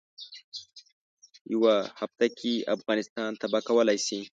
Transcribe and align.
یوه 1.53 1.73
هفته 1.99 2.25
کې 2.39 2.53
افغانستان 2.75 3.29
تباه 3.41 3.63
کولای 3.69 3.99
شي. 4.07 4.19